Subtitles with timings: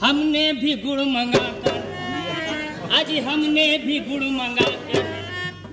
[0.00, 1.78] हमने भी गुड़ मंगा कर
[2.98, 5.04] आज हमने भी गुड़ मंगा कर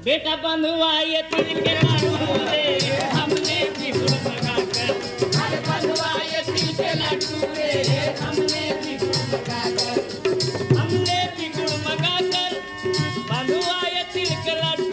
[0.05, 2.11] बेटा बंधुआए तिल के लाडू
[2.51, 2.63] रे
[3.15, 4.89] हमने भी गुड़ मंगा कर।
[5.41, 7.69] अरे बंधुआए तिल के लाडू रे
[8.21, 12.51] हमने भी गुड़ मंगा कर। हमने भी गुड़ मंगा कर।
[13.31, 14.92] बंधुआए तिल के लाडू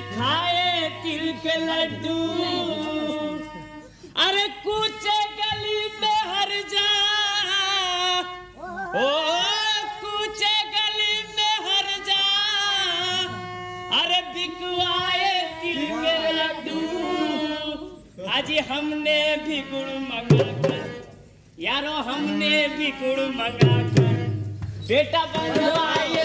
[0.00, 2.16] खाए तिल के लड्डू।
[4.22, 6.88] अरे कूचे गली में हर जा।
[8.94, 9.08] ओ,
[10.02, 12.24] कूचे गली में हर जा।
[14.00, 16.80] अरे बिकवाए तिल के लड्डू।
[18.30, 20.84] आज हमने भी गुड़ मंगा कर,
[21.58, 24.16] यारो हमने भी गुड़ मंगा कर।
[24.88, 26.24] बेटा बनवाए